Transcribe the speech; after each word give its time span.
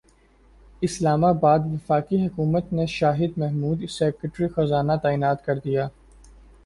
اسلام 0.81 1.23
اباد 1.25 1.65
وفاقی 1.73 2.17
حکومت 2.25 2.73
نے 2.73 2.85
شاہد 2.95 3.37
محمود 3.37 3.83
سیکریٹری 3.97 4.47
خزانہ 4.55 4.95
تعینات 5.03 5.45
کردیا 5.45 5.87